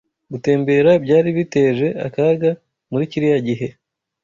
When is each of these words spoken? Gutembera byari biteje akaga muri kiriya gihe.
Gutembera 0.31 0.91
byari 1.03 1.29
biteje 1.37 1.87
akaga 2.07 2.49
muri 2.91 3.03
kiriya 3.11 3.39
gihe. 3.47 3.67